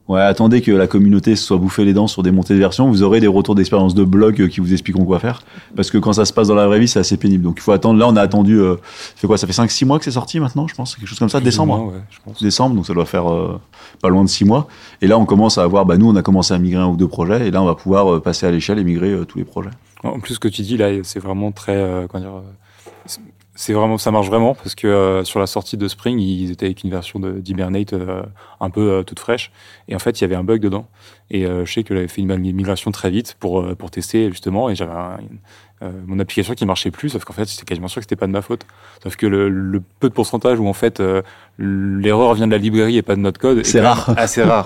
[0.07, 2.87] Ouais, attendez que la communauté se soit bouffée les dents sur des montées de version,
[2.89, 5.41] vous aurez des retours d'expérience de blog qui vous expliqueront quoi faire.
[5.75, 7.43] Parce que quand ça se passe dans la vraie vie, c'est assez pénible.
[7.43, 7.99] Donc il faut attendre.
[7.99, 9.37] Là, on a attendu, euh, ça fait quoi?
[9.37, 10.95] Ça fait 5-6 mois que c'est sorti maintenant, je pense?
[10.95, 11.77] Quelque chose comme ça, plus décembre?
[11.77, 12.41] moins, ouais, je pense.
[12.41, 13.59] décembre, donc ça doit faire euh,
[14.01, 14.67] pas loin de six mois.
[15.01, 16.95] Et là, on commence à avoir, bah, nous, on a commencé à migrer un ou
[16.95, 19.37] deux projets, et là, on va pouvoir euh, passer à l'échelle et migrer euh, tous
[19.39, 19.71] les projets.
[20.05, 21.75] En plus, ce que tu dis là, c'est vraiment très.
[21.75, 22.41] euh, comment dire, euh,
[23.57, 26.67] c'est- vraiment, ça marche vraiment parce que euh, sur la sortie de Spring, ils étaient
[26.67, 28.23] avec une version d'Hibernate euh,
[28.61, 29.51] un peu euh, toute fraîche.
[29.89, 30.87] Et en fait, il y avait un bug dedans.
[31.29, 34.29] Et euh, je sais que j'avais fait une migration très vite pour euh, pour tester
[34.29, 34.69] justement.
[34.69, 35.17] Et j'avais un-
[35.83, 38.25] euh, mon application qui marchait plus, sauf qu'en fait, c'était quasiment sûr que c'était pas
[38.25, 38.65] de ma faute.
[39.03, 41.21] Sauf que le, le peu de pourcentage où en fait euh,
[41.59, 44.11] l'erreur vient de la librairie et pas de notre code, est C'est rare.
[44.17, 44.65] assez rare.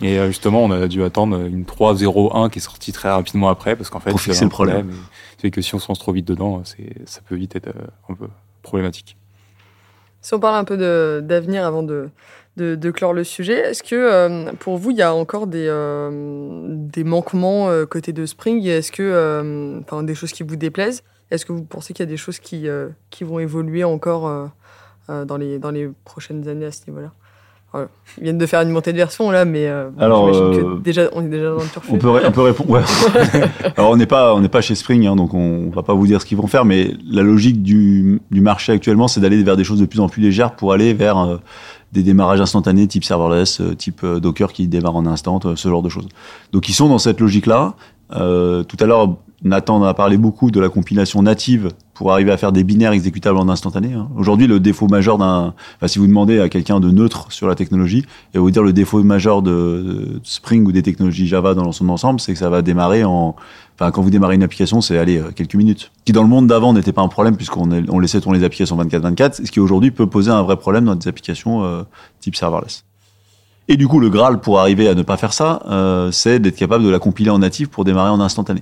[0.00, 3.76] Et euh, justement, on a dû attendre une 3.01 qui est sortie très rapidement après
[3.76, 4.92] parce qu'en fait, Pour fixer le problème.
[5.38, 8.14] C'est que si on se lance trop vite dedans, ça peut vite être euh, un
[8.14, 8.28] peu
[8.62, 9.16] problématique.
[10.22, 10.76] Si on parle un peu
[11.22, 12.08] d'avenir avant de,
[12.56, 16.64] de, clore le sujet, est-ce que euh, pour vous, il y a encore des, euh,
[16.68, 18.64] des manquements côté de Spring?
[18.66, 21.04] Est-ce que, enfin, des choses qui vous déplaisent?
[21.30, 22.66] Est-ce que vous pensez qu'il y a des choses qui,
[23.10, 24.50] qui vont évoluer encore
[25.08, 27.12] dans, les, dans les prochaines années à ce niveau-là?
[27.72, 27.88] Voilà.
[28.18, 30.76] Ils viennent de faire une montée de version là, mais euh, bon, Alors, j'imagine euh,
[30.76, 31.90] que déjà, on est déjà dans le turfu.
[31.92, 32.70] On peut, ré- on peut répondre.
[32.70, 32.82] ouais.
[33.76, 36.06] Alors, on n'est pas, on n'est pas chez Spring, hein, donc on, va pas vous
[36.06, 39.56] dire ce qu'ils vont faire, mais la logique du, du marché actuellement, c'est d'aller vers
[39.56, 41.36] des choses de plus en plus légères pour aller vers euh,
[41.92, 46.08] des démarrages instantanés type serverless, type Docker qui démarre en instant, ce genre de choses.
[46.52, 47.74] Donc, ils sont dans cette logique-là.
[48.14, 52.30] Euh, tout à l'heure, Nathan en a parlé beaucoup de la compilation native pour arriver
[52.30, 53.92] à faire des binaires exécutables en instantané.
[53.92, 54.08] hein.
[54.16, 57.54] Aujourd'hui, le défaut majeur d'un, enfin, si vous demandez à quelqu'un de neutre sur la
[57.54, 61.88] technologie, et vous dire le défaut majeur de, Spring ou des technologies Java dans son
[61.88, 63.36] ensemble, c'est que ça va démarrer en,
[63.74, 65.90] enfin, quand vous démarrez une application, c'est aller quelques minutes.
[66.04, 68.76] Qui dans le monde d'avant n'était pas un problème puisqu'on on laissait tourner les applications
[68.76, 71.82] 24/24, ce qui aujourd'hui peut poser un vrai problème dans des applications euh,
[72.20, 72.84] type serverless.
[73.68, 76.56] Et du coup, le Graal pour arriver à ne pas faire ça, euh, c'est d'être
[76.56, 78.60] capable de la compiler en natif pour démarrer en instantané.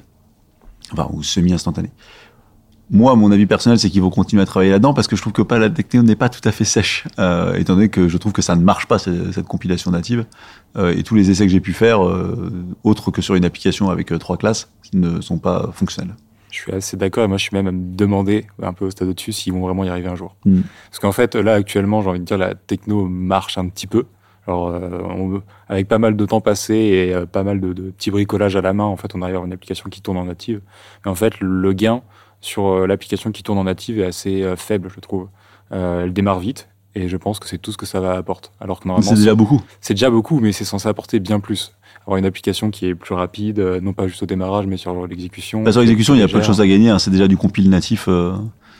[0.92, 1.90] Enfin, ou semi-instantané.
[2.90, 5.32] moi, mon avis personnel, c'est qu'il faut continuer à travailler là-dedans parce que je trouve
[5.32, 8.18] que pas la techno n'est pas tout à fait sèche, euh, étant donné que je
[8.18, 10.26] trouve que ça ne marche pas cette, cette compilation native
[10.76, 12.52] euh, et tous les essais que j'ai pu faire, euh,
[12.84, 16.14] autres que sur une application avec trois classes, ne sont pas fonctionnels.
[16.50, 18.90] Je suis assez d'accord et moi je suis même à me demander un peu au
[18.90, 20.36] stade au-dessus s'ils vont vraiment y arriver un jour.
[20.44, 20.60] Mm.
[20.88, 24.04] Parce qu'en fait là actuellement j'ai envie de dire la techno marche un petit peu.
[24.46, 27.90] Alors euh, on- avec pas mal de temps passé et euh, pas mal de, de
[27.90, 30.24] petits bricolages à la main en fait on arrive à une application qui tourne en
[30.24, 30.60] native.
[31.04, 32.02] Mais en fait le gain
[32.40, 35.28] sur euh, l'application qui tourne en native est assez faible je trouve.
[35.72, 38.50] Euh, elle démarre vite et je pense que c'est tout ce que ça va apporter.
[38.60, 39.60] Alors que normalement C'est déjà beaucoup.
[39.80, 41.74] c'est déjà beaucoup, mais c'est censé apporter bien plus.
[42.02, 45.62] Avoir une application qui est plus rapide, non pas juste au démarrage, mais sur l'exécution.
[45.62, 46.90] Bah, sur l'exécution, il y a pas de choses à gagner.
[46.90, 46.98] hein.
[46.98, 48.04] C'est déjà du compile natif.
[48.08, 48.34] euh,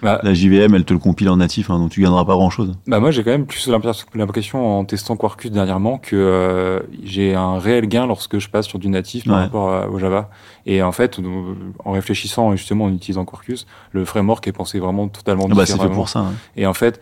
[0.05, 2.75] Bah, la JVM, elle te le compile en natif, hein, donc tu gagneras pas grand-chose.
[2.87, 3.69] bah, moi, j'ai quand même plus
[4.15, 8.79] l'impression en testant Quarkus dernièrement que euh, j'ai un réel gain lorsque je passe sur
[8.79, 9.43] du natif par Ouais.
[9.43, 10.31] rapport au Java.
[10.67, 11.19] Et en fait,
[11.85, 15.73] en réfléchissant justement en utilisant Quarkus, le framework est pensé vraiment totalement Ah bah, c'est
[15.73, 15.95] fait différemment.
[15.97, 16.21] pour ça.
[16.21, 16.33] hein.
[16.57, 17.01] Et en fait,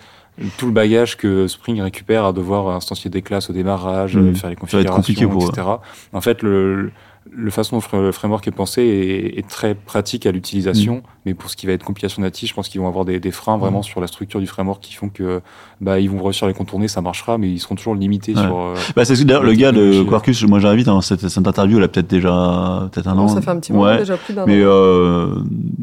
[0.56, 4.28] tout le bagage que Spring récupère à devoir instancier des classes au démarrage, Mhm.
[4.28, 5.66] euh, faire les Ça va être configurations, compliqué pour etc.
[6.12, 6.90] En fait, le,
[7.30, 11.00] le façon dont le framework est pensé est, est très pratique à l'utilisation, Mhm.
[11.26, 13.30] mais pour ce qui va être compilation native, je pense qu'ils vont avoir des, des
[13.30, 13.84] freins vraiment Mhm.
[13.84, 15.40] sur la structure du framework qui font que
[15.80, 18.42] bah, ils vont réussir à les contourner, ça marchera, mais ils seront toujours limités Ouais.
[18.42, 18.58] sur.
[18.60, 20.02] euh, Bah, c'est ce que, d'ailleurs, le gars de.
[20.02, 23.28] Quarkus, moi j'invite dans cette, cette interview, elle a peut-être déjà peut-être un Non, an.
[23.28, 23.98] ça fait un petit moment Ouais.
[23.98, 24.68] déjà plus d'un Mais an.
[24.68, 25.36] euh,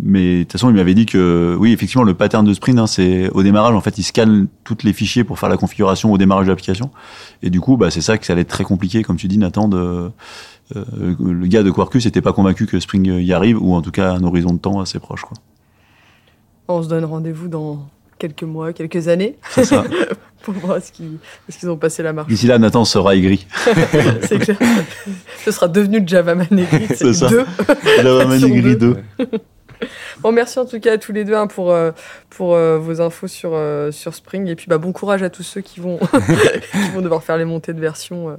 [0.04, 2.88] mais de toute façon, il m'avait dit que oui, effectivement, le pattern de sprint, hein,
[2.88, 6.18] c'est au démarrage, en fait, il scanne tous les fichiers pour faire la configuration au
[6.18, 6.92] démarrage de l'application.
[7.44, 9.38] Et du coup, bah, c'est ça que ça allait être très compliqué, comme tu dis,
[9.38, 9.68] Nathan.
[9.70, 10.12] De,
[10.76, 13.92] euh, le gars de Quarkus n'était pas convaincu que Spring y arrive, ou en tout
[13.92, 15.22] cas un horizon de temps assez proche.
[15.22, 15.38] Quoi.
[16.68, 17.88] On se donne rendez-vous dans
[18.20, 19.84] quelques mois, quelques années ça.
[20.44, 22.28] pour voir ce qu'ils ont passé la marche.
[22.28, 23.46] D'ici là, Nathan sera aigri.
[24.22, 24.58] c'est clair.
[25.44, 26.88] Ce sera devenu le Java Man Negri.
[26.96, 27.28] C'est ça.
[27.28, 27.46] Deux.
[27.98, 28.98] Java Man aigri deux.
[29.20, 29.26] 2.
[30.20, 31.92] Bon, merci en tout cas à tous les deux hein, pour, euh,
[32.30, 34.48] pour euh, vos infos sur, euh, sur Spring.
[34.48, 37.46] Et puis bah, bon courage à tous ceux qui vont, qui vont devoir faire les
[37.46, 38.38] montées de version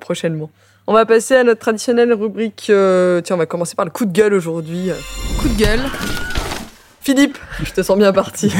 [0.00, 0.50] prochainement.
[0.86, 2.68] On va passer à notre traditionnelle rubrique.
[2.70, 4.90] euh, tiens, on va commencer par le coup de gueule aujourd'hui.
[5.40, 5.80] Coup de gueule.
[7.00, 8.52] Philippe, je te sens bien parti.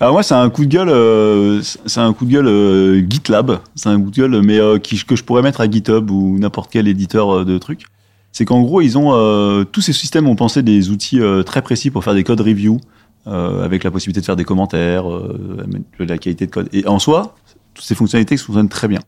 [0.00, 3.58] Alors moi, c'est un coup de gueule, euh, c'est un coup de gueule euh, GitLab.
[3.74, 6.38] C'est un coup de gueule, mais euh, qui, que je pourrais mettre à GitHub ou
[6.38, 7.84] n'importe quel éditeur euh, de trucs.
[8.32, 11.60] C'est qu'en gros, ils ont euh, tous ces systèmes ont pensé des outils euh, très
[11.60, 12.78] précis pour faire des codes review,
[13.26, 15.66] euh, avec la possibilité de faire des commentaires, euh,
[15.98, 16.68] de la qualité de code.
[16.72, 17.34] Et en soi,
[17.74, 19.00] toutes ces fonctionnalités fonctionnent très bien.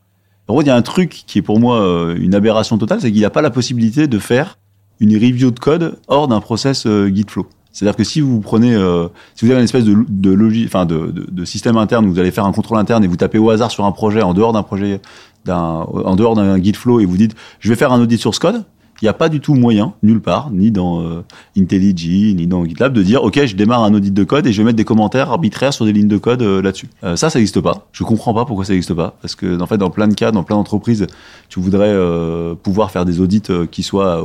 [0.49, 3.01] En gros, il y a un truc qui est pour moi euh, une aberration totale,
[3.01, 4.59] c'est qu'il n'y a pas la possibilité de faire
[5.01, 7.47] une review de code hors d'un process euh, Gitflow.
[7.73, 10.87] C'est-à-dire que si vous prenez, euh, si vous avez une espèce de, de, logi- enfin
[10.87, 13.51] de, de, système interne où vous allez faire un contrôle interne et vous tapez au
[13.51, 15.01] hasard sur un projet en dehors d'un projet,
[15.49, 18.65] en dehors d'un Gitflow et vous dites, je vais faire un audit source code,
[19.03, 21.25] il n'y a pas du tout moyen, nulle part, ni dans euh,
[21.59, 24.59] IntelliJ, ni dans GitLab, de dire, OK, je démarre un audit de code et je
[24.59, 26.89] vais mettre des commentaires arbitraires sur des lignes de code euh, là-dessus.
[27.03, 27.87] Euh, ça, ça n'existe pas.
[27.93, 29.17] Je comprends pas pourquoi ça n'existe pas.
[29.21, 31.07] Parce que, en fait, dans plein de cas, dans plein d'entreprises,
[31.49, 34.23] tu voudrais euh, pouvoir faire des audits qui soient,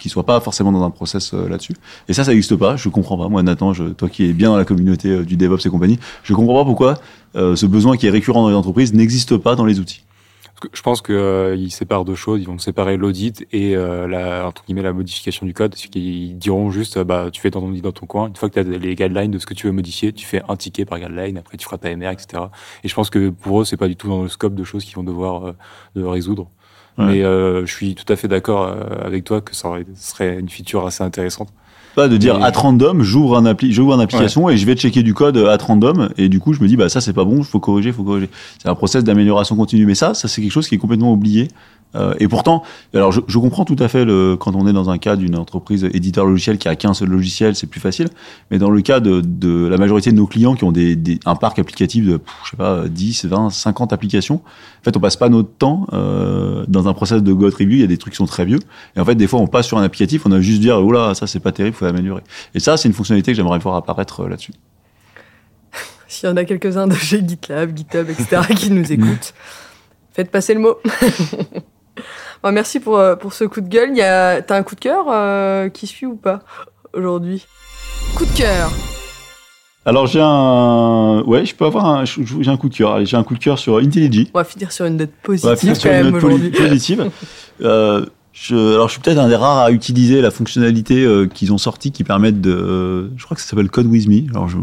[0.00, 1.74] qui soient pas forcément dans un process là-dessus.
[2.08, 2.76] Et ça, ça n'existe pas.
[2.76, 3.28] Je comprends pas.
[3.28, 6.34] Moi, Nathan, je, toi qui es bien dans la communauté du DevOps et compagnie, je
[6.34, 6.94] comprends pas pourquoi
[7.34, 10.02] ce besoin qui est récurrent dans les entreprises n'existe pas dans les outils.
[10.72, 12.40] Je pense que euh, ils séparent deux choses.
[12.40, 15.74] Ils vont séparer l'audit et euh, la entre guillemets la modification du code.
[15.74, 18.28] Qu'ils diront juste euh, bah tu fais ton audit dans ton coin.
[18.28, 20.42] Une fois que tu as les guidelines de ce que tu veux modifier, tu fais
[20.48, 21.38] un ticket par guideline.
[21.38, 22.44] Après tu feras ta MR, etc.
[22.84, 24.84] Et je pense que pour eux c'est pas du tout dans le scope de choses
[24.84, 25.52] qu'ils vont devoir euh,
[25.96, 26.48] de résoudre.
[26.98, 27.06] Ouais.
[27.06, 28.66] Mais euh, je suis tout à fait d'accord
[29.02, 31.48] avec toi que ça serait une feature assez intéressante.
[31.94, 34.74] Pas de dire Mais- at random, j'ouvre un appli, j'ouvre une application et je vais
[34.74, 37.24] checker du code at random et du coup je me dis bah ça c'est pas
[37.24, 38.30] bon, faut corriger, faut corriger.
[38.62, 41.48] C'est un process d'amélioration continue, mais ça, ça c'est quelque chose qui est complètement oublié.
[41.94, 42.62] Euh, et pourtant,
[42.94, 45.36] alors je, je comprends tout à fait le, quand on est dans un cas d'une
[45.36, 48.08] entreprise éditeur logiciel qui a qu'un seul logiciel, c'est plus facile.
[48.50, 51.20] Mais dans le cas de, de la majorité de nos clients qui ont des, des-
[51.26, 55.16] un parc applicatif de, je sais pas, 10, 20, 50 applications, en fait on passe
[55.16, 57.72] pas notre temps euh, dans un process de God review.
[57.76, 58.60] Il y a des trucs qui sont très vieux.
[58.96, 60.92] Et en fait, des fois, on passe sur un applicatif, on a juste dire, oh
[60.92, 62.22] là, ça c'est pas terrible, faut l'améliorer.
[62.54, 64.52] Et ça, c'est une fonctionnalité que j'aimerais voir apparaître euh, là-dessus.
[66.08, 68.42] S'il y en a quelques-uns de chez GitLab, GitHub, etc.
[68.56, 69.34] qui nous écoutent,
[70.12, 70.76] faites passer le mot.
[72.42, 73.96] Bon, merci pour, euh, pour ce coup de gueule.
[73.96, 76.40] Y a- T'as un coup de cœur euh, qui suit ou pas
[76.94, 77.46] aujourd'hui?
[78.16, 78.70] Coup de cœur.
[79.84, 82.92] Alors j'ai un, ouais, je peux avoir un, j'ai un coup de cœur.
[82.94, 84.28] Allez, J'ai un coup de cœur sur IntelliJ.
[84.32, 86.20] On va finir sur une note On va positive finir quand sur une même note
[86.22, 87.10] poli- positive.
[87.60, 91.52] Euh, je, alors je suis peut-être un des rares à utiliser la fonctionnalité euh, qu'ils
[91.52, 94.28] ont sortie qui permettent de, euh, je crois que ça s'appelle Code with Me.
[94.30, 94.56] Alors je-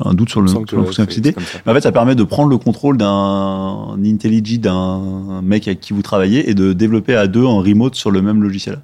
[0.00, 1.32] un doute sur le, fonctionnalité.
[1.32, 1.58] ça.
[1.66, 5.92] Mais en fait, ça permet de prendre le contrôle d'un IntelliJ d'un mec avec qui
[5.92, 8.80] vous travaillez et de développer à deux en remote sur le même logiciel.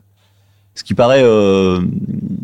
[0.79, 1.81] Ce qui paraît euh,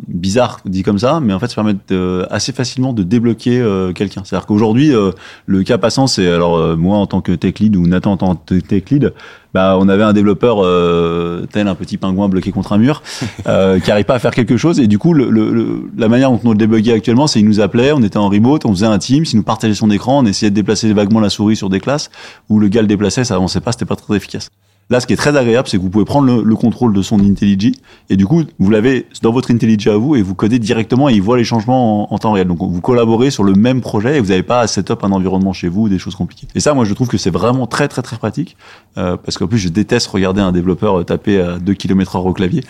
[0.09, 3.93] bizarre dit comme ça, mais en fait, ça permet de- assez facilement de débloquer euh,
[3.93, 4.23] quelqu'un.
[4.25, 5.13] C'est-à-dire qu'aujourd'hui, euh,
[5.47, 8.17] le cas passant, c'est alors euh, moi en tant que tech lead ou Nathan en
[8.17, 9.13] tant que tech lead,
[9.55, 13.03] bah, on avait un développeur euh, tel un petit pingouin bloqué contre un mur
[13.47, 14.81] euh, qui n'arrive pas à faire quelque chose.
[14.81, 17.61] Et du coup, le, le- la manière dont on le débuguait actuellement, c'est il nous
[17.61, 20.27] appelait, on était en remote, on faisait un team, il nous partageait son écran, on
[20.27, 22.11] essayait de déplacer vaguement la souris sur des classes
[22.49, 24.51] où le gars le déplaçait, ça avançait pas, c'était pas très efficace.
[24.91, 27.01] Là, ce qui est très agréable, c'est que vous pouvez prendre le, le contrôle de
[27.01, 27.73] son IntelliJ
[28.11, 31.15] et du coup, vous l'avez dans votre IntelliJ à vous et vous codez directement et
[31.15, 32.47] il voit les changements en, en temps réel.
[32.49, 35.11] Donc, vous collaborez sur le même projet et vous n'avez pas à set up un
[35.13, 36.49] environnement chez vous ou des choses compliquées.
[36.55, 38.57] Et ça, moi, je trouve que c'est vraiment très, très, très pratique
[38.99, 42.27] euh, parce qu'en plus, je déteste regarder un développeur euh, taper à 2 km heure
[42.27, 42.63] au clavier.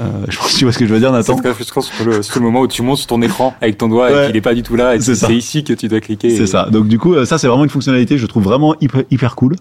[0.00, 1.36] Euh, je pense que tu vois ce que je veux dire, C'est Nathan.
[1.36, 3.88] très frustrant sur le, sur le moment où tu montes sur ton écran avec ton
[3.88, 4.24] doigt Ouais.
[4.24, 6.30] et qu'il est pas du tout là et C'est c'est ici que tu dois cliquer.
[6.30, 6.68] C'est Et- ça.
[6.70, 9.56] Donc du coup, euh, ça c'est vraiment une fonctionnalité, je trouve vraiment hyper, hyper cool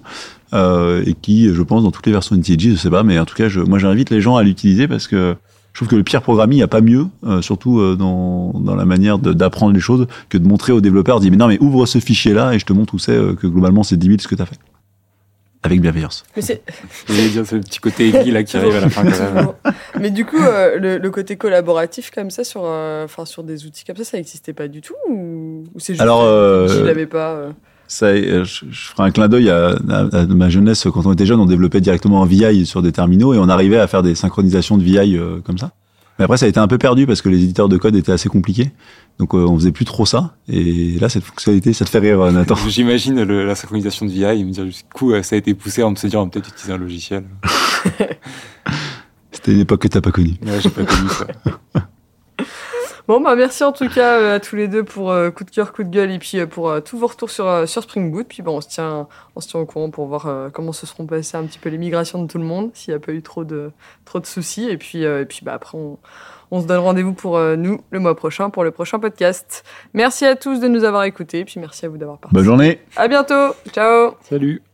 [0.53, 3.25] euh, et qui, je pense, dans toutes les versions IntelliJ, je sais pas, mais en
[3.25, 5.35] tout cas, je, moi j'invite les gens à l'utiliser parce que
[5.73, 8.51] je trouve que le pire programming, il n'y a pas mieux, euh, surtout euh, dans,
[8.53, 11.57] dans la manière d'apprendre les choses, que de montrer au développeur, dire mais non mais
[11.59, 14.07] ouvre ce fichier là et je te montre où c'est euh, que globalement c'est 10
[14.07, 14.59] 000 ce que tu as fait.
[15.63, 16.23] Avec bienveillance.
[16.35, 16.61] Mais c'est
[17.09, 19.47] dire, le petit côté aiguille là qui arrive à la fin quand même.
[19.99, 23.65] Mais du coup, euh, le, le côté collaboratif comme ça sur, euh, enfin sur des
[23.65, 26.83] outils comme ça, ça n'existait pas du tout ou, ou c'est juste Alors, euh, je
[26.83, 27.49] l'avais pas.
[27.87, 30.85] Ça, euh, je, je ferai un clin d'œil à, à- à ma jeunesse.
[30.93, 33.77] Quand on était jeune, on développait directement en VI sur des terminaux et on arrivait
[33.79, 35.71] à faire des synchronisations de VI euh, comme ça.
[36.19, 38.11] Mais après, ça a été un peu perdu parce que les éditeurs de code étaient
[38.11, 38.71] assez compliqués.
[39.19, 40.35] Donc, euh, on faisait plus trop ça.
[40.49, 42.55] Et là, cette fonctionnalité, ça te fait rire, euh, Nathan.
[42.67, 45.83] J'imagine la synchronisation de VI et me dire du coup euh, ça a été poussé
[45.83, 47.23] en me se dire on va peut-être utiliser un logiciel.
[49.31, 50.35] C'était une époque que t'as pas connue.
[50.45, 51.27] Ouais, j'ai pas connu ça.
[53.07, 55.49] Bon, bah merci en tout cas euh, à tous les deux pour euh, coup de
[55.49, 57.81] cœur, coup de gueule et puis euh, pour euh, tous vos retours sur, euh, sur
[57.83, 58.27] Spring Boot.
[58.27, 60.85] Puis bon, on se tient, on se tient au courant pour voir euh, comment se
[60.85, 63.13] seront passées un petit peu les migrations de tout le monde, s'il n'y a pas
[63.13, 63.71] eu trop de,
[64.03, 64.67] trop de soucis.
[64.69, 65.97] Et puis, euh, et puis bah, après, on,
[66.51, 69.63] on se donne rendez-vous pour euh, nous le mois prochain pour le prochain podcast.
[69.93, 71.39] Merci à tous de nous avoir écoutés.
[71.39, 72.35] Et puis merci à vous d'avoir participé.
[72.39, 72.81] Bonne journée!
[72.97, 73.55] À bientôt.
[73.71, 74.15] Ciao.
[74.21, 74.66] Salut.